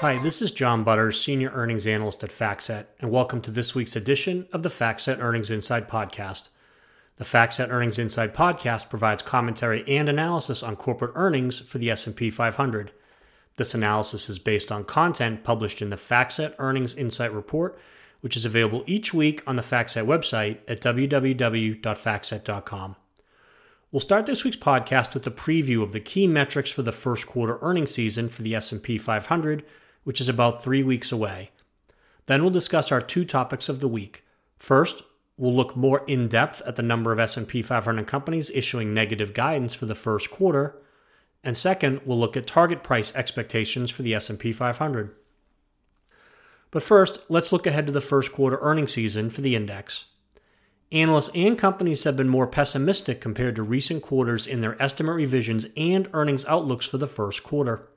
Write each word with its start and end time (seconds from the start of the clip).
Hi, 0.00 0.16
this 0.16 0.40
is 0.40 0.52
John 0.52 0.84
Butters, 0.84 1.20
Senior 1.20 1.50
Earnings 1.50 1.84
Analyst 1.84 2.22
at 2.22 2.30
FactSet, 2.30 2.86
and 3.00 3.10
welcome 3.10 3.40
to 3.40 3.50
this 3.50 3.74
week's 3.74 3.96
edition 3.96 4.46
of 4.52 4.62
the 4.62 4.68
FactSet 4.68 5.18
Earnings 5.18 5.50
Insight 5.50 5.88
Podcast. 5.88 6.50
The 7.16 7.24
FactSet 7.24 7.68
Earnings 7.68 7.98
Insight 7.98 8.32
Podcast 8.32 8.90
provides 8.90 9.24
commentary 9.24 9.82
and 9.88 10.08
analysis 10.08 10.62
on 10.62 10.76
corporate 10.76 11.10
earnings 11.16 11.58
for 11.58 11.78
the 11.78 11.90
S&P 11.90 12.30
500. 12.30 12.92
This 13.56 13.74
analysis 13.74 14.30
is 14.30 14.38
based 14.38 14.70
on 14.70 14.84
content 14.84 15.42
published 15.42 15.82
in 15.82 15.90
the 15.90 15.96
FactSet 15.96 16.54
Earnings 16.60 16.94
Insight 16.94 17.32
Report, 17.32 17.76
which 18.20 18.36
is 18.36 18.44
available 18.44 18.84
each 18.86 19.12
week 19.12 19.42
on 19.48 19.56
the 19.56 19.62
FactSet 19.62 20.06
website 20.06 20.58
at 20.68 20.80
www.factset.com. 20.80 22.96
We'll 23.90 23.98
start 23.98 24.26
this 24.26 24.44
week's 24.44 24.58
podcast 24.58 25.14
with 25.14 25.26
a 25.26 25.32
preview 25.32 25.82
of 25.82 25.92
the 25.92 25.98
key 25.98 26.28
metrics 26.28 26.70
for 26.70 26.82
the 26.82 26.92
first 26.92 27.26
quarter 27.26 27.58
earnings 27.62 27.90
season 27.90 28.28
for 28.28 28.42
the 28.42 28.54
S&P 28.54 28.96
500 28.96 29.64
which 30.08 30.22
is 30.22 30.28
about 30.30 30.62
three 30.62 30.82
weeks 30.82 31.12
away. 31.12 31.50
Then 32.24 32.40
we'll 32.40 32.50
discuss 32.50 32.90
our 32.90 33.02
two 33.02 33.26
topics 33.26 33.68
of 33.68 33.80
the 33.80 33.88
week. 33.88 34.24
First, 34.56 35.02
we'll 35.36 35.54
look 35.54 35.76
more 35.76 36.02
in 36.06 36.28
depth 36.28 36.62
at 36.64 36.76
the 36.76 36.82
number 36.82 37.12
of 37.12 37.18
S&P 37.18 37.60
500 37.60 38.06
companies 38.06 38.50
issuing 38.54 38.94
negative 38.94 39.34
guidance 39.34 39.74
for 39.74 39.84
the 39.84 39.94
first 39.94 40.30
quarter, 40.30 40.80
and 41.44 41.54
second, 41.54 42.00
we'll 42.06 42.18
look 42.18 42.38
at 42.38 42.46
target 42.46 42.82
price 42.82 43.14
expectations 43.14 43.90
for 43.90 44.00
the 44.00 44.14
S&P 44.14 44.50
500. 44.50 45.14
But 46.70 46.82
first, 46.82 47.18
let's 47.28 47.52
look 47.52 47.66
ahead 47.66 47.84
to 47.84 47.92
the 47.92 48.00
first 48.00 48.32
quarter 48.32 48.56
earnings 48.62 48.94
season 48.94 49.28
for 49.28 49.42
the 49.42 49.54
index. 49.54 50.06
Analysts 50.90 51.28
and 51.34 51.58
companies 51.58 52.04
have 52.04 52.16
been 52.16 52.30
more 52.30 52.46
pessimistic 52.46 53.20
compared 53.20 53.56
to 53.56 53.62
recent 53.62 54.02
quarters 54.02 54.46
in 54.46 54.62
their 54.62 54.82
estimate 54.82 55.16
revisions 55.16 55.66
and 55.76 56.08
earnings 56.14 56.46
outlooks 56.46 56.86
for 56.86 56.96
the 56.96 57.06
first 57.06 57.42
quarter. 57.42 57.90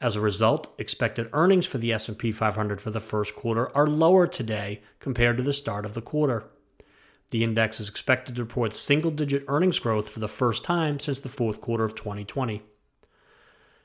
As 0.00 0.14
a 0.14 0.20
result, 0.20 0.74
expected 0.78 1.30
earnings 1.32 1.64
for 1.64 1.78
the 1.78 1.92
S&P 1.92 2.30
500 2.30 2.80
for 2.80 2.90
the 2.90 3.00
first 3.00 3.34
quarter 3.34 3.74
are 3.74 3.86
lower 3.86 4.26
today 4.26 4.82
compared 5.00 5.38
to 5.38 5.42
the 5.42 5.54
start 5.54 5.86
of 5.86 5.94
the 5.94 6.02
quarter. 6.02 6.44
The 7.30 7.42
index 7.42 7.80
is 7.80 7.88
expected 7.88 8.36
to 8.36 8.42
report 8.42 8.74
single-digit 8.74 9.44
earnings 9.48 9.78
growth 9.78 10.08
for 10.08 10.20
the 10.20 10.28
first 10.28 10.62
time 10.62 11.00
since 11.00 11.18
the 11.18 11.30
fourth 11.30 11.60
quarter 11.60 11.84
of 11.84 11.94
2020. 11.94 12.62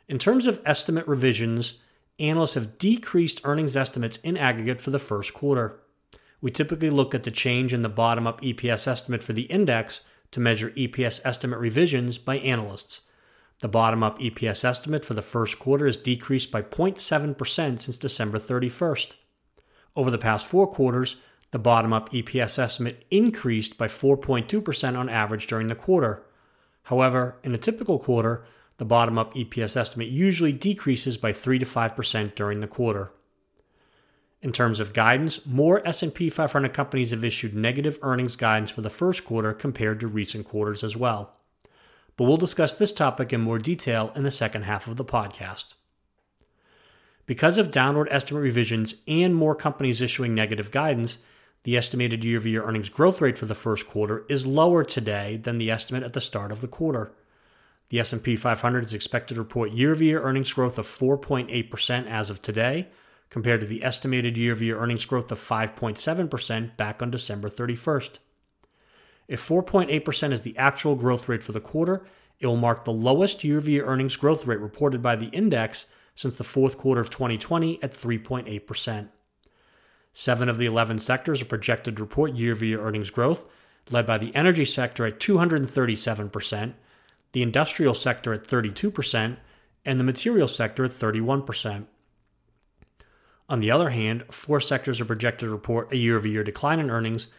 In 0.09 0.19
terms 0.19 0.47
of 0.47 0.61
estimate 0.65 1.07
revisions, 1.07 1.75
analysts 2.19 2.55
have 2.55 2.77
decreased 2.77 3.41
earnings 3.45 3.77
estimates 3.77 4.17
in 4.17 4.35
aggregate 4.35 4.81
for 4.81 4.91
the 4.91 4.99
first 4.99 5.33
quarter. 5.33 5.79
We 6.41 6.51
typically 6.51 6.89
look 6.89 7.15
at 7.15 7.23
the 7.23 7.31
change 7.31 7.73
in 7.73 7.83
the 7.83 7.89
bottom 7.89 8.27
up 8.27 8.41
EPS 8.41 8.85
estimate 8.85 9.23
for 9.23 9.31
the 9.31 9.43
index 9.43 10.01
to 10.31 10.41
measure 10.41 10.71
EPS 10.71 11.21
estimate 11.23 11.59
revisions 11.59 12.17
by 12.17 12.37
analysts. 12.39 13.01
The 13.61 13.67
bottom 13.67 14.01
up 14.01 14.17
EPS 14.17 14.65
estimate 14.65 15.05
for 15.05 15.13
the 15.13 15.21
first 15.21 15.59
quarter 15.59 15.85
has 15.85 15.95
decreased 15.95 16.49
by 16.49 16.63
0.7% 16.63 17.79
since 17.79 17.97
December 17.97 18.39
31st. 18.39 19.13
Over 19.95 20.09
the 20.09 20.17
past 20.17 20.47
four 20.47 20.65
quarters, 20.65 21.17
the 21.51 21.59
bottom 21.59 21.93
up 21.93 22.11
EPS 22.11 22.57
estimate 22.57 23.05
increased 23.11 23.77
by 23.77 23.85
4.2% 23.87 24.97
on 24.97 25.09
average 25.09 25.45
during 25.45 25.67
the 25.67 25.75
quarter. 25.75 26.23
However, 26.83 27.37
in 27.43 27.53
a 27.53 27.59
typical 27.59 27.99
quarter, 27.99 28.43
the 28.77 28.85
bottom 28.85 29.19
up 29.19 29.35
EPS 29.35 29.77
estimate 29.77 30.09
usually 30.09 30.53
decreases 30.53 31.17
by 31.17 31.31
3 31.31 31.59
to 31.59 31.65
5% 31.65 32.33
during 32.33 32.61
the 32.61 32.67
quarter. 32.67 33.11
In 34.41 34.51
terms 34.51 34.79
of 34.79 34.91
guidance, 34.91 35.45
more 35.45 35.87
S&P 35.87 36.31
500 36.31 36.73
companies 36.73 37.11
have 37.11 37.23
issued 37.23 37.53
negative 37.53 37.99
earnings 38.01 38.35
guidance 38.35 38.71
for 38.71 38.81
the 38.81 38.89
first 38.89 39.23
quarter 39.23 39.53
compared 39.53 39.99
to 39.99 40.07
recent 40.07 40.47
quarters 40.47 40.83
as 40.83 40.97
well 40.97 41.35
but 42.17 42.25
we'll 42.25 42.37
discuss 42.37 42.73
this 42.73 42.93
topic 42.93 43.33
in 43.33 43.41
more 43.41 43.59
detail 43.59 44.11
in 44.15 44.23
the 44.23 44.31
second 44.31 44.63
half 44.63 44.87
of 44.87 44.97
the 44.97 45.05
podcast. 45.05 45.73
Because 47.25 47.57
of 47.57 47.71
downward 47.71 48.07
estimate 48.11 48.43
revisions 48.43 48.95
and 49.07 49.35
more 49.35 49.55
companies 49.55 50.01
issuing 50.01 50.35
negative 50.35 50.71
guidance, 50.71 51.19
the 51.63 51.77
estimated 51.77 52.23
year-over-year 52.23 52.63
earnings 52.63 52.89
growth 52.89 53.21
rate 53.21 53.37
for 53.37 53.45
the 53.45 53.53
first 53.53 53.87
quarter 53.87 54.25
is 54.27 54.47
lower 54.47 54.83
today 54.83 55.37
than 55.37 55.57
the 55.57 55.69
estimate 55.69 56.03
at 56.03 56.13
the 56.13 56.21
start 56.21 56.51
of 56.51 56.61
the 56.61 56.67
quarter. 56.67 57.11
The 57.89 57.99
S&P 57.99 58.35
500 58.35 58.85
is 58.85 58.93
expected 58.93 59.35
to 59.35 59.41
report 59.41 59.71
year-over-year 59.71 60.21
earnings 60.21 60.53
growth 60.53 60.77
of 60.77 60.87
4.8% 60.87 62.07
as 62.07 62.29
of 62.29 62.41
today, 62.41 62.87
compared 63.29 63.61
to 63.61 63.67
the 63.67 63.83
estimated 63.83 64.37
year-over-year 64.37 64.77
earnings 64.77 65.05
growth 65.05 65.31
of 65.31 65.39
5.7% 65.39 66.75
back 66.75 67.01
on 67.01 67.11
December 67.11 67.49
31st. 67.49 68.17
If 69.31 69.47
4.8% 69.47 70.33
is 70.33 70.41
the 70.41 70.57
actual 70.57 70.95
growth 70.95 71.29
rate 71.29 71.41
for 71.41 71.53
the 71.53 71.61
quarter, 71.61 72.03
it 72.41 72.47
will 72.47 72.57
mark 72.57 72.83
the 72.83 72.91
lowest 72.91 73.45
year 73.45 73.59
over 73.59 73.71
year 73.71 73.85
earnings 73.85 74.17
growth 74.17 74.45
rate 74.45 74.59
reported 74.59 75.01
by 75.01 75.15
the 75.15 75.27
index 75.27 75.85
since 76.15 76.35
the 76.35 76.43
fourth 76.43 76.77
quarter 76.77 76.99
of 76.99 77.09
2020 77.09 77.81
at 77.81 77.93
3.8%. 77.93 79.07
Seven 80.11 80.49
of 80.49 80.57
the 80.57 80.65
11 80.65 80.99
sectors 80.99 81.41
are 81.41 81.45
projected 81.45 81.95
to 81.95 82.03
report 82.03 82.33
year 82.33 82.51
over 82.51 82.65
year 82.65 82.81
earnings 82.81 83.09
growth, 83.09 83.45
led 83.89 84.05
by 84.05 84.17
the 84.17 84.35
energy 84.35 84.65
sector 84.65 85.05
at 85.05 85.21
237%, 85.21 86.73
the 87.31 87.41
industrial 87.41 87.93
sector 87.93 88.33
at 88.33 88.43
32%, 88.43 89.37
and 89.85 89.97
the 89.97 90.03
material 90.03 90.49
sector 90.49 90.83
at 90.83 90.91
31%. 90.91 91.85
On 93.47 93.59
the 93.61 93.71
other 93.71 93.91
hand, 93.91 94.25
four 94.29 94.59
sectors 94.59 94.99
are 94.99 95.05
projected 95.05 95.47
to 95.47 95.53
report 95.53 95.93
a 95.93 95.97
year 95.97 96.17
over 96.17 96.27
year 96.27 96.43
decline 96.43 96.81
in 96.81 96.91
earnings, 96.91 97.29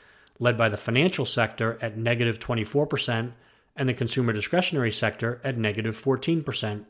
led 0.42 0.58
by 0.58 0.69
the 0.69 0.76
financial 0.76 1.25
sector 1.25 1.78
at 1.80 1.97
negative 1.97 2.36
24% 2.41 3.30
and 3.76 3.88
the 3.88 3.94
consumer 3.94 4.32
discretionary 4.32 4.91
sector 4.91 5.41
at 5.44 5.56
negative 5.56 5.97
14%. 5.97 6.84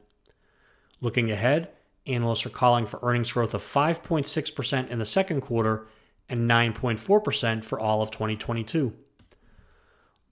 Looking 1.03 1.31
ahead, 1.31 1.69
analysts 2.07 2.47
are 2.47 2.51
calling 2.51 2.87
for 2.87 2.99
earnings 3.03 3.31
growth 3.31 3.53
of 3.53 3.61
5.6% 3.61 4.89
in 4.89 4.99
the 4.99 5.05
second 5.05 5.43
quarter 5.43 5.87
and 6.31 6.49
9.4% 6.49 7.63
for 7.63 7.79
all 7.79 8.01
of 8.01 8.11
2022. 8.11 8.95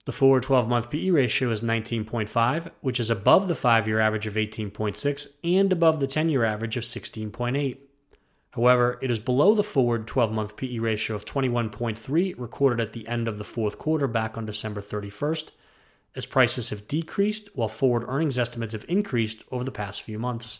The 0.05 0.11
forward 0.11 0.41
12 0.41 0.67
month 0.67 0.89
PE 0.89 1.11
ratio 1.11 1.51
is 1.51 1.61
19.5, 1.61 2.71
which 2.81 2.99
is 2.99 3.11
above 3.11 3.47
the 3.47 3.53
five 3.53 3.87
year 3.87 3.99
average 3.99 4.25
of 4.25 4.33
18.6 4.33 5.27
and 5.43 5.71
above 5.71 5.99
the 5.99 6.07
10 6.07 6.29
year 6.29 6.43
average 6.43 6.75
of 6.75 6.85
16.8. 6.85 7.77
However, 8.51 8.99
it 9.01 9.09
is 9.09 9.19
below 9.19 9.55
the 9.55 9.63
forward 9.63 10.07
12 10.07 10.31
month 10.31 10.57
PE 10.57 10.79
ratio 10.79 11.15
of 11.15 11.25
21.3 11.25 12.35
recorded 12.37 12.81
at 12.81 12.93
the 12.93 13.07
end 13.07 13.27
of 13.27 13.37
the 13.37 13.45
fourth 13.45 13.77
quarter 13.77 14.07
back 14.07 14.37
on 14.37 14.45
December 14.45 14.81
31st, 14.81 15.51
as 16.15 16.25
prices 16.25 16.69
have 16.69 16.87
decreased 16.87 17.49
while 17.55 17.69
forward 17.69 18.03
earnings 18.07 18.37
estimates 18.37 18.73
have 18.73 18.85
increased 18.89 19.43
over 19.51 19.63
the 19.63 19.71
past 19.71 20.01
few 20.01 20.19
months. 20.19 20.59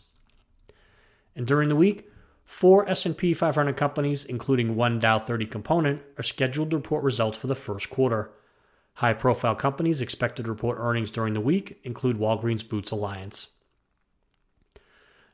And 1.36 1.46
during 1.46 1.68
the 1.68 1.76
week, 1.76 2.10
four 2.44 2.88
S&P 2.88 3.34
500 3.34 3.76
companies, 3.76 4.24
including 4.24 4.74
one 4.74 4.98
Dow 4.98 5.18
30 5.18 5.44
component, 5.46 6.02
are 6.18 6.22
scheduled 6.22 6.70
to 6.70 6.76
report 6.76 7.04
results 7.04 7.36
for 7.36 7.46
the 7.46 7.54
first 7.54 7.90
quarter. 7.90 8.30
High-profile 8.94 9.56
companies 9.56 10.00
expected 10.00 10.44
to 10.44 10.50
report 10.50 10.78
earnings 10.80 11.10
during 11.10 11.34
the 11.34 11.40
week 11.40 11.78
include 11.82 12.18
Walgreens 12.18 12.66
Boots 12.66 12.90
Alliance. 12.90 13.48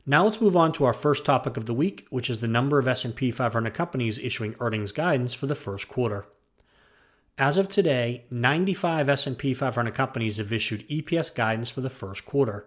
Now 0.09 0.23
let's 0.23 0.41
move 0.41 0.57
on 0.57 0.71
to 0.71 0.85
our 0.85 0.93
first 0.93 1.23
topic 1.23 1.55
of 1.55 1.67
the 1.67 1.73
week, 1.75 2.07
which 2.09 2.31
is 2.31 2.39
the 2.39 2.47
number 2.47 2.79
of 2.79 2.87
S&P 2.87 3.29
500 3.29 3.71
companies 3.75 4.17
issuing 4.17 4.55
earnings 4.59 4.91
guidance 4.91 5.35
for 5.35 5.45
the 5.45 5.53
first 5.53 5.87
quarter. 5.87 6.25
As 7.37 7.57
of 7.57 7.69
today, 7.69 8.25
95 8.31 9.07
S&P 9.07 9.53
500 9.53 9.93
companies 9.93 10.37
have 10.37 10.51
issued 10.51 10.89
EPS 10.89 11.35
guidance 11.35 11.69
for 11.69 11.81
the 11.81 11.91
first 11.91 12.25
quarter. 12.25 12.65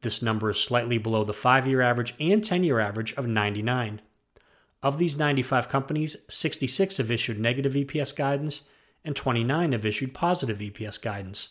This 0.00 0.22
number 0.22 0.48
is 0.48 0.60
slightly 0.60 0.96
below 0.96 1.24
the 1.24 1.34
5-year 1.34 1.82
average 1.82 2.14
and 2.18 2.40
10-year 2.42 2.80
average 2.80 3.12
of 3.16 3.26
99. 3.26 4.00
Of 4.82 4.96
these 4.96 5.18
95 5.18 5.68
companies, 5.68 6.16
66 6.30 6.96
have 6.96 7.10
issued 7.10 7.38
negative 7.38 7.74
EPS 7.74 8.16
guidance 8.16 8.62
and 9.04 9.14
29 9.14 9.72
have 9.72 9.84
issued 9.84 10.14
positive 10.14 10.56
EPS 10.56 11.02
guidance. 11.02 11.50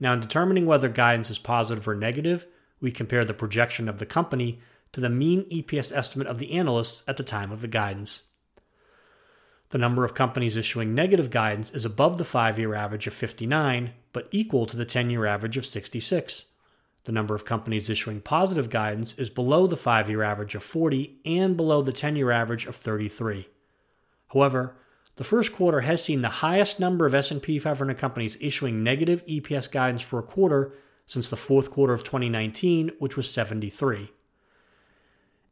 Now, 0.00 0.14
in 0.14 0.20
determining 0.20 0.66
whether 0.66 0.88
guidance 0.88 1.30
is 1.30 1.38
positive 1.38 1.86
or 1.86 1.94
negative, 1.94 2.48
we 2.80 2.90
compare 2.90 3.24
the 3.24 3.34
projection 3.34 3.88
of 3.88 3.98
the 3.98 4.06
company 4.06 4.60
to 4.92 5.00
the 5.00 5.10
mean 5.10 5.44
EPS 5.50 5.94
estimate 5.94 6.26
of 6.26 6.38
the 6.38 6.52
analysts 6.52 7.04
at 7.06 7.16
the 7.16 7.22
time 7.22 7.52
of 7.52 7.60
the 7.60 7.68
guidance. 7.68 8.22
The 9.70 9.78
number 9.78 10.04
of 10.04 10.14
companies 10.14 10.56
issuing 10.56 10.94
negative 10.94 11.30
guidance 11.30 11.70
is 11.70 11.84
above 11.84 12.18
the 12.18 12.24
five 12.24 12.58
year 12.58 12.74
average 12.74 13.06
of 13.06 13.14
59, 13.14 13.92
but 14.12 14.28
equal 14.32 14.66
to 14.66 14.76
the 14.76 14.84
10 14.84 15.10
year 15.10 15.26
average 15.26 15.56
of 15.56 15.64
66. 15.64 16.46
The 17.04 17.12
number 17.12 17.34
of 17.34 17.44
companies 17.44 17.88
issuing 17.88 18.20
positive 18.20 18.68
guidance 18.68 19.16
is 19.16 19.30
below 19.30 19.66
the 19.66 19.76
five 19.76 20.10
year 20.10 20.22
average 20.22 20.54
of 20.54 20.64
40 20.64 21.20
and 21.24 21.56
below 21.56 21.82
the 21.82 21.92
10 21.92 22.16
year 22.16 22.32
average 22.32 22.66
of 22.66 22.76
33. 22.76 23.48
However, 24.32 24.76
the 25.16 25.24
first 25.24 25.52
quarter 25.52 25.82
has 25.82 26.02
seen 26.02 26.22
the 26.22 26.28
highest 26.28 26.80
number 26.80 27.06
of 27.06 27.14
S&P 27.14 27.58
500 27.58 27.96
companies 27.96 28.38
issuing 28.40 28.82
negative 28.82 29.24
EPS 29.26 29.70
guidance 29.70 30.02
for 30.02 30.18
a 30.18 30.24
quarter 30.24 30.72
since 31.10 31.28
the 31.28 31.34
fourth 31.34 31.72
quarter 31.72 31.92
of 31.92 32.04
2019, 32.04 32.92
which 33.00 33.16
was 33.16 33.28
73. 33.28 34.12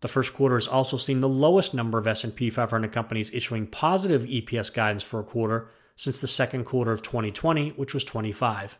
The 0.02 0.06
first 0.06 0.32
quarter 0.32 0.54
has 0.54 0.68
also 0.68 0.96
seen 0.96 1.18
the 1.18 1.28
lowest 1.28 1.74
number 1.74 1.98
of 1.98 2.06
S&P 2.06 2.48
500 2.48 2.92
companies 2.92 3.32
issuing 3.34 3.66
positive 3.66 4.22
EPS 4.22 4.72
guidance 4.72 5.02
for 5.02 5.18
a 5.18 5.24
quarter 5.24 5.68
since 5.96 6.20
the 6.20 6.28
second 6.28 6.62
quarter 6.62 6.92
of 6.92 7.02
2020, 7.02 7.70
which 7.70 7.92
was 7.92 8.04
25. 8.04 8.78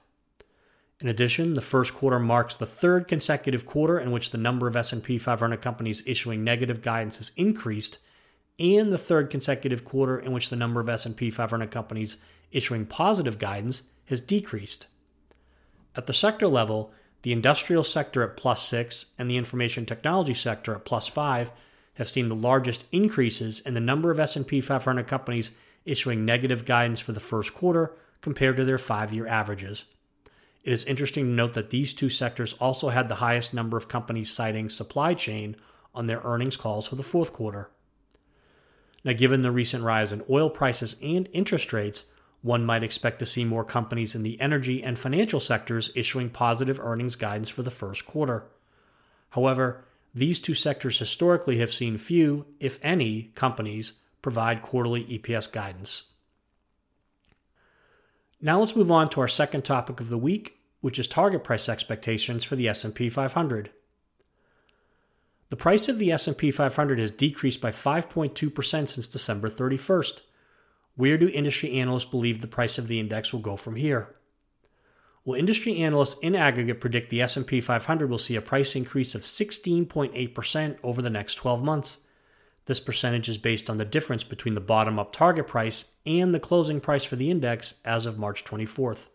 In 1.00 1.08
addition, 1.08 1.54
the 1.54 1.60
first 1.60 1.94
quarter 1.94 2.20
marks 2.20 2.54
the 2.54 2.64
third 2.64 3.08
consecutive 3.08 3.66
quarter 3.66 3.98
in 3.98 4.12
which 4.12 4.30
the 4.30 4.38
number 4.38 4.68
of 4.68 4.76
S&P 4.76 5.18
500 5.18 5.60
companies 5.60 6.04
issuing 6.06 6.44
negative 6.44 6.80
guidance 6.80 7.18
has 7.18 7.32
increased 7.34 7.98
and 8.60 8.92
the 8.92 8.98
third 8.98 9.30
consecutive 9.30 9.84
quarter 9.84 10.16
in 10.16 10.30
which 10.30 10.48
the 10.48 10.54
number 10.54 10.78
of 10.78 10.88
S&P 10.88 11.28
500 11.28 11.72
companies 11.72 12.18
issuing 12.52 12.86
positive 12.86 13.40
guidance 13.40 13.82
has 14.04 14.20
decreased. 14.20 14.86
At 15.98 16.06
the 16.06 16.12
sector 16.12 16.46
level, 16.46 16.92
the 17.22 17.32
industrial 17.32 17.82
sector 17.82 18.22
at 18.22 18.36
plus 18.36 18.62
6 18.68 19.14
and 19.18 19.28
the 19.28 19.36
information 19.36 19.84
technology 19.84 20.32
sector 20.32 20.72
at 20.76 20.84
plus 20.84 21.08
5 21.08 21.50
have 21.94 22.08
seen 22.08 22.28
the 22.28 22.36
largest 22.36 22.84
increases 22.92 23.58
in 23.58 23.74
the 23.74 23.80
number 23.80 24.12
of 24.12 24.20
S&P 24.20 24.60
500 24.60 25.08
companies 25.08 25.50
issuing 25.84 26.24
negative 26.24 26.64
guidance 26.64 27.00
for 27.00 27.10
the 27.10 27.18
first 27.18 27.52
quarter 27.52 27.96
compared 28.20 28.56
to 28.58 28.64
their 28.64 28.76
5-year 28.76 29.26
averages. 29.26 29.86
It 30.62 30.72
is 30.72 30.84
interesting 30.84 31.24
to 31.24 31.30
note 31.32 31.54
that 31.54 31.70
these 31.70 31.92
two 31.92 32.10
sectors 32.10 32.52
also 32.60 32.90
had 32.90 33.08
the 33.08 33.16
highest 33.16 33.52
number 33.52 33.76
of 33.76 33.88
companies 33.88 34.32
citing 34.32 34.68
supply 34.68 35.14
chain 35.14 35.56
on 35.96 36.06
their 36.06 36.20
earnings 36.22 36.56
calls 36.56 36.86
for 36.86 36.94
the 36.94 37.02
fourth 37.02 37.32
quarter. 37.32 37.70
Now, 39.02 39.14
given 39.14 39.42
the 39.42 39.50
recent 39.50 39.82
rise 39.82 40.12
in 40.12 40.22
oil 40.30 40.48
prices 40.48 40.94
and 41.02 41.28
interest 41.32 41.72
rates, 41.72 42.04
one 42.42 42.64
might 42.64 42.84
expect 42.84 43.18
to 43.18 43.26
see 43.26 43.44
more 43.44 43.64
companies 43.64 44.14
in 44.14 44.22
the 44.22 44.40
energy 44.40 44.82
and 44.82 44.98
financial 44.98 45.40
sectors 45.40 45.90
issuing 45.94 46.30
positive 46.30 46.78
earnings 46.80 47.16
guidance 47.16 47.48
for 47.48 47.62
the 47.62 47.70
first 47.70 48.06
quarter. 48.06 48.44
However, 49.30 49.84
these 50.14 50.40
two 50.40 50.54
sectors 50.54 50.98
historically 50.98 51.58
have 51.58 51.72
seen 51.72 51.96
few, 51.96 52.46
if 52.60 52.78
any, 52.82 53.32
companies 53.34 53.94
provide 54.22 54.62
quarterly 54.62 55.04
EPS 55.04 55.50
guidance. 55.50 56.04
Now 58.40 58.60
let's 58.60 58.76
move 58.76 58.90
on 58.90 59.08
to 59.10 59.20
our 59.20 59.28
second 59.28 59.64
topic 59.64 60.00
of 60.00 60.10
the 60.10 60.18
week, 60.18 60.58
which 60.80 60.98
is 60.98 61.08
target 61.08 61.42
price 61.42 61.68
expectations 61.68 62.44
for 62.44 62.54
the 62.54 62.68
S&P 62.68 63.08
500. 63.08 63.70
The 65.50 65.56
price 65.56 65.88
of 65.88 65.98
the 65.98 66.12
S&P 66.12 66.50
500 66.50 66.98
has 66.98 67.10
decreased 67.10 67.60
by 67.60 67.70
5.2% 67.70 68.88
since 68.88 69.08
December 69.08 69.48
31st. 69.48 70.20
Where 70.98 71.16
do 71.16 71.28
industry 71.28 71.74
analysts 71.78 72.06
believe 72.06 72.40
the 72.40 72.48
price 72.48 72.76
of 72.76 72.88
the 72.88 72.98
index 72.98 73.32
will 73.32 73.38
go 73.38 73.54
from 73.54 73.76
here? 73.76 74.16
Well, 75.24 75.38
industry 75.38 75.78
analysts 75.78 76.18
in 76.22 76.34
aggregate 76.34 76.80
predict 76.80 77.08
the 77.08 77.22
S&P 77.22 77.60
500 77.60 78.10
will 78.10 78.18
see 78.18 78.34
a 78.34 78.40
price 78.40 78.74
increase 78.74 79.14
of 79.14 79.22
16.8% 79.22 80.76
over 80.82 81.00
the 81.00 81.08
next 81.08 81.36
12 81.36 81.62
months. 81.62 81.98
This 82.64 82.80
percentage 82.80 83.28
is 83.28 83.38
based 83.38 83.70
on 83.70 83.76
the 83.76 83.84
difference 83.84 84.24
between 84.24 84.56
the 84.56 84.60
bottom-up 84.60 85.12
target 85.12 85.46
price 85.46 85.94
and 86.04 86.34
the 86.34 86.40
closing 86.40 86.80
price 86.80 87.04
for 87.04 87.14
the 87.14 87.30
index 87.30 87.74
as 87.84 88.04
of 88.04 88.18
March 88.18 88.42
24th. 88.42 89.06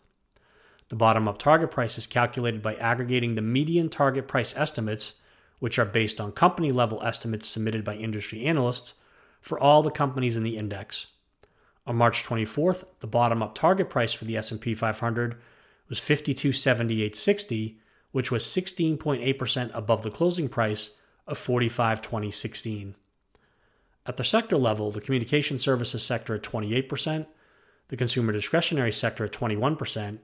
The 0.87 0.95
bottom-up 0.95 1.37
target 1.37 1.69
price 1.69 1.97
is 1.97 2.07
calculated 2.07 2.61
by 2.61 2.75
aggregating 2.75 3.35
the 3.35 3.41
median 3.41 3.89
target 3.89 4.29
price 4.29 4.55
estimates 4.55 5.15
which 5.59 5.77
are 5.77 5.83
based 5.83 6.21
on 6.21 6.31
company 6.31 6.71
level 6.71 7.03
estimates 7.03 7.49
submitted 7.49 7.83
by 7.83 7.95
industry 7.95 8.45
analysts 8.45 8.93
for 9.41 9.59
all 9.59 9.83
the 9.83 9.91
companies 9.91 10.37
in 10.37 10.43
the 10.43 10.55
index. 10.55 11.07
On 11.85 11.95
March 11.97 12.23
24th, 12.23 12.85
the 12.99 13.07
bottom 13.07 13.43
up 13.43 13.55
target 13.55 13.89
price 13.89 14.13
for 14.13 14.25
the 14.25 14.37
S&P 14.37 14.73
500 14.73 15.35
was 15.89 15.99
5278.60, 15.99 17.75
which 18.11 18.31
was 18.31 18.45
16.8% 18.45 19.71
above 19.73 20.03
the 20.03 20.11
closing 20.11 20.47
price 20.47 20.91
of 21.27 21.37
4520.16. 21.37 22.93
At 24.05 24.17
the 24.17 24.23
sector 24.23 24.57
level, 24.57 24.91
the 24.91 25.01
communication 25.01 25.57
services 25.57 26.03
sector 26.03 26.35
at 26.35 26.43
28%, 26.43 27.25
the 27.89 27.97
consumer 27.97 28.31
discretionary 28.31 28.91
sector 28.91 29.25
at 29.25 29.31
21%, 29.31 30.19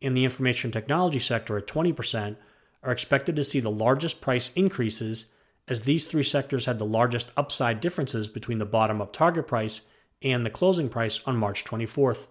and 0.00 0.16
the 0.16 0.24
information 0.24 0.70
technology 0.70 1.18
sector 1.18 1.56
at 1.56 1.66
20% 1.66 2.36
are 2.82 2.92
expected 2.92 3.36
to 3.36 3.44
see 3.44 3.60
the 3.60 3.70
largest 3.70 4.20
price 4.20 4.50
increases 4.54 5.32
as 5.68 5.82
these 5.82 6.04
three 6.04 6.24
sectors 6.24 6.66
had 6.66 6.78
the 6.78 6.84
largest 6.84 7.30
upside 7.36 7.80
differences 7.80 8.28
between 8.28 8.58
the 8.58 8.66
bottom 8.66 9.00
up 9.00 9.12
target 9.12 9.46
price 9.46 9.82
and 10.24 10.44
the 10.44 10.50
closing 10.50 10.88
price 10.88 11.20
on 11.26 11.36
March 11.36 11.64
24th. 11.64 12.26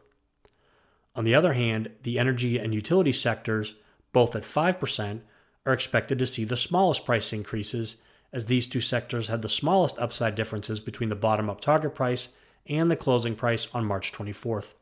On 1.15 1.23
the 1.23 1.35
other 1.35 1.53
hand, 1.53 1.91
the 2.03 2.17
energy 2.17 2.57
and 2.57 2.73
utility 2.73 3.11
sectors, 3.11 3.73
both 4.13 4.35
at 4.35 4.43
5%, 4.43 5.21
are 5.65 5.73
expected 5.73 6.17
to 6.19 6.27
see 6.27 6.43
the 6.43 6.57
smallest 6.57 7.05
price 7.05 7.33
increases 7.33 7.97
as 8.33 8.45
these 8.45 8.67
two 8.67 8.81
sectors 8.81 9.27
had 9.27 9.41
the 9.41 9.49
smallest 9.49 9.99
upside 9.99 10.35
differences 10.35 10.79
between 10.79 11.09
the 11.09 11.15
bottom 11.15 11.49
up 11.49 11.59
target 11.59 11.93
price 11.93 12.29
and 12.65 12.89
the 12.89 12.95
closing 12.95 13.35
price 13.35 13.67
on 13.73 13.85
March 13.85 14.11
24th. 14.11 14.75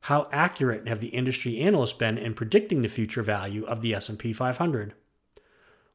How 0.00 0.28
accurate 0.30 0.86
have 0.86 1.00
the 1.00 1.08
industry 1.08 1.58
analysts 1.60 1.94
been 1.94 2.18
in 2.18 2.34
predicting 2.34 2.82
the 2.82 2.88
future 2.88 3.22
value 3.22 3.64
of 3.64 3.80
the 3.80 3.94
S&P 3.94 4.32
500? 4.32 4.94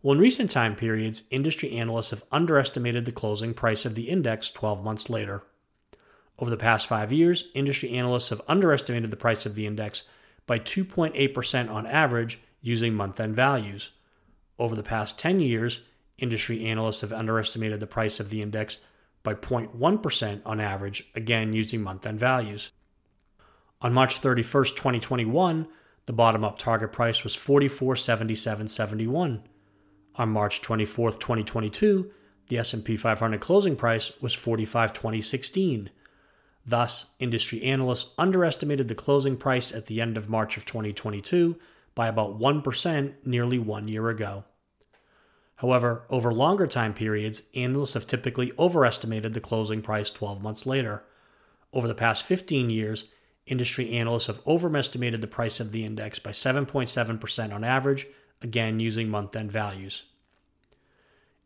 Well, 0.02 0.14
in 0.14 0.20
recent 0.20 0.50
time 0.50 0.76
periods, 0.76 1.24
industry 1.30 1.72
analysts 1.74 2.10
have 2.10 2.26
underestimated 2.32 3.06
the 3.06 3.12
closing 3.12 3.54
price 3.54 3.86
of 3.86 3.96
the 3.96 4.10
index 4.10 4.50
12 4.50 4.84
months 4.84 5.10
later. 5.10 5.44
Over 6.42 6.50
the 6.50 6.58
past 6.58 6.88
5 6.88 7.14
years, 7.14 7.46
industry 7.54 7.92
analysts 7.92 8.30
have 8.30 8.42
underestimated 8.48 9.12
the 9.12 9.16
price 9.16 9.46
of 9.46 9.54
the 9.54 9.68
index 9.68 10.06
by 10.48 10.58
2.8% 10.58 11.70
on 11.70 11.86
average 11.86 12.40
using 12.62 12.96
month-end 12.96 13.36
values. 13.36 13.92
Over 14.58 14.76
the 14.76 14.82
past 14.82 15.20
10 15.20 15.40
years, 15.40 15.82
industry 16.18 16.66
analysts 16.66 17.02
have 17.02 17.14
underestimated 17.14 17.80
the 17.80 17.86
price 17.86 18.20
of 18.20 18.32
the 18.32 18.42
index 18.42 18.78
by 19.22 19.36
0.1% 19.36 20.42
on 20.44 20.60
average, 20.60 21.12
again 21.14 21.54
using 21.54 21.84
month-end 21.84 22.20
values. 22.20 22.72
On 23.82 23.94
March 23.94 24.18
31, 24.18 24.66
2021, 24.66 25.68
the 26.08 26.14
bottom 26.14 26.44
up 26.44 26.58
target 26.58 26.92
price 26.92 27.24
was 27.24 27.38
4477.71. 27.38 29.42
On 30.16 30.30
March 30.30 30.62
24, 30.62 31.12
2022, 31.12 32.12
the 32.48 32.58
S&P 32.58 32.98
500 32.98 33.40
closing 33.40 33.76
price 33.76 34.12
was 34.22 34.36
4520.16. 34.36 35.90
Thus, 36.66 37.08
industry 37.20 37.64
analysts 37.64 38.14
underestimated 38.18 38.88
the 38.88 38.96
closing 38.96 39.38
price 39.38 39.72
at 39.72 39.88
the 39.88 40.00
end 40.00 40.18
of 40.18 40.30
March 40.30 40.58
of 40.58 40.66
2022 40.66 41.58
by 41.96 42.08
about 42.08 42.40
1% 42.40 43.14
nearly 43.26 43.60
1 43.60 43.88
year 43.88 44.10
ago. 44.10 44.44
However, 45.56 46.04
over 46.10 46.34
longer 46.34 46.68
time 46.68 46.94
periods, 46.94 47.44
analysts 47.56 47.94
have 47.94 48.08
typically 48.08 48.52
overestimated 48.58 49.34
the 49.34 49.42
closing 49.42 49.82
price 49.82 50.10
12 50.10 50.42
months 50.42 50.66
later. 50.66 51.04
Over 51.74 51.88
the 51.88 51.96
past 51.96 52.24
15 52.24 52.70
years, 52.70 53.06
Industry 53.48 53.92
analysts 53.92 54.28
have 54.28 54.42
overestimated 54.46 55.22
the 55.22 55.28
price 55.28 55.60
of 55.60 55.72
the 55.72 55.84
index 55.84 56.20
by 56.20 56.32
7.7% 56.32 57.54
on 57.54 57.64
average, 57.64 58.08
again 58.42 58.80
using 58.80 59.10
month 59.10 59.36
end 59.36 59.52
values. 59.52 60.04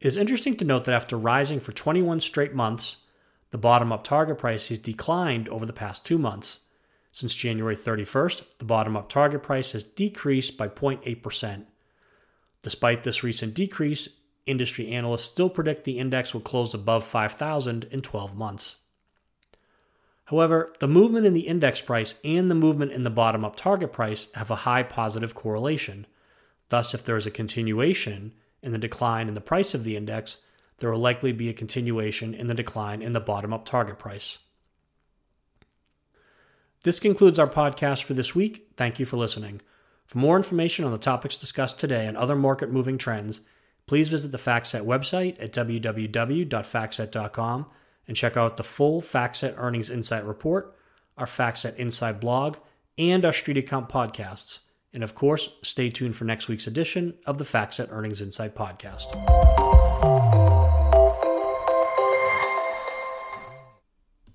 It 0.01 0.07
is 0.07 0.17
interesting 0.17 0.57
to 0.57 0.65
note 0.65 0.84
that 0.86 0.93
after 0.93 1.17
rising 1.17 1.60
for 1.60 1.72
21 1.72 2.19
straight 2.19 2.53
months, 2.53 2.98
the 3.55 3.59
bottom 3.59 3.93
up 3.93 4.03
target 4.03 4.38
price 4.38 4.67
has 4.67 4.79
declined 4.79 5.47
over 5.47 5.65
the 5.65 5.71
past 5.71 6.05
two 6.05 6.17
months. 6.17 6.59
Since 7.13 7.33
January 7.33 7.77
31st, 7.77 8.43
the 8.59 8.65
bottom 8.65 8.97
up 8.97 9.07
target 9.07 9.43
price 9.43 9.71
has 9.71 9.81
decreased 9.81 10.57
by 10.57 10.67
0.8%. 10.67 11.63
Despite 12.63 13.03
this 13.03 13.24
recent 13.24 13.53
decrease, 13.53 14.09
industry 14.45 14.89
analysts 14.89 15.24
still 15.24 15.47
predict 15.47 15.85
the 15.85 16.00
index 16.00 16.33
will 16.33 16.41
close 16.41 16.74
above 16.74 17.05
5,000 17.05 17.85
in 17.85 18.01
12 18.01 18.35
months. 18.35 18.75
However, 20.25 20.74
the 20.81 20.89
movement 20.89 21.25
in 21.25 21.33
the 21.33 21.47
index 21.47 21.79
price 21.79 22.19
and 22.25 22.51
the 22.51 22.55
movement 22.55 22.91
in 22.91 23.03
the 23.03 23.09
bottom 23.09 23.45
up 23.45 23.55
target 23.55 23.93
price 23.93 24.27
have 24.33 24.51
a 24.51 24.65
high 24.67 24.83
positive 24.83 25.33
correlation. 25.33 26.07
Thus, 26.67 26.93
if 26.93 27.05
there 27.05 27.15
is 27.15 27.25
a 27.25 27.31
continuation 27.31 28.33
in 28.62 28.74
the 28.74 28.77
decline 28.77 29.29
in 29.29 29.33
the 29.33 29.39
price 29.39 29.74
of 29.74 29.85
the 29.85 29.95
index, 29.95 30.39
there 30.77 30.91
will 30.91 31.00
likely 31.00 31.32
be 31.32 31.50
a 31.50 31.53
continuation 31.53 32.34
in 32.34 32.48
the 32.48 32.53
decline 32.53 33.01
in 33.01 33.13
the 33.13 33.20
bottom 33.20 33.53
up 33.53 33.65
target 33.65 33.98
price. 33.98 34.39
This 36.84 37.00
concludes 37.00 37.39
our 37.39 37.48
podcast 37.48 38.03
for 38.03 38.13
this 38.13 38.36
week. 38.36 38.67
Thank 38.77 39.00
you 39.00 39.05
for 39.05 39.17
listening. 39.17 39.62
For 40.05 40.20
more 40.20 40.38
information 40.38 40.86
on 40.86 40.91
the 40.91 41.00
topics 41.00 41.38
discussed 41.38 41.79
today 41.79 42.05
and 42.05 42.15
other 42.15 42.36
market 42.36 42.72
moving 42.72 43.00
trends, 43.00 43.41
please 43.88 44.10
visit 44.10 44.32
the 44.32 44.38
FactSet 44.38 44.86
website 44.86 45.41
at 45.41 45.51
www.factset.com 45.51 47.65
and 48.08 48.15
check 48.15 48.38
out 48.38 48.58
the 48.58 48.63
full 48.63 49.01
FactSet 49.01 49.55
Earnings 49.58 49.89
Insight 49.89 50.24
Report, 50.25 50.77
our 51.17 51.25
FactSet 51.25 51.79
Insight 51.79 52.22
blog, 52.22 52.58
and 53.00 53.25
our 53.25 53.34
Street 53.34 53.58
Account 53.58 53.89
podcasts. 53.89 54.60
And 54.94 55.03
of 55.03 55.15
course, 55.15 55.50
stay 55.63 55.89
tuned 55.89 56.15
for 56.15 56.25
next 56.25 56.48
week's 56.48 56.67
edition 56.67 57.15
of 57.25 57.39
the 57.39 57.44
FactSet 57.44 57.91
Earnings 57.91 58.22
Insight 58.22 58.53
Podcast. 58.55 59.64